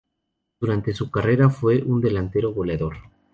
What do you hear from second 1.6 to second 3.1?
un delantero goleador.